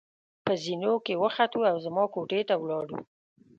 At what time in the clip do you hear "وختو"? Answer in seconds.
1.23-1.59